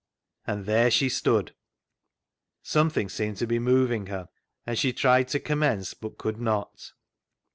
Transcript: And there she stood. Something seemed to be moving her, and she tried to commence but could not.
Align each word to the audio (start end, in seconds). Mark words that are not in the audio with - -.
And 0.47 0.65
there 0.65 0.89
she 0.89 1.09
stood. 1.09 1.53
Something 2.63 3.07
seemed 3.07 3.37
to 3.37 3.45
be 3.45 3.59
moving 3.59 4.07
her, 4.07 4.29
and 4.65 4.75
she 4.75 4.93
tried 4.93 5.27
to 5.27 5.39
commence 5.39 5.93
but 5.93 6.17
could 6.17 6.39
not. 6.41 6.93